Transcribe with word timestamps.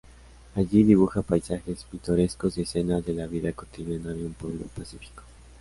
Allí, 0.55 0.81
dibuja 0.83 1.21
paisajes 1.21 1.83
pintorescos 1.83 2.57
y 2.57 2.63
escenas 2.63 3.05
de 3.05 3.13
la 3.13 3.27
vida 3.27 3.53
cotidiana 3.53 4.09
de 4.15 4.25
un 4.25 4.33
pueblo 4.33 4.65
pacífico. 4.75 5.21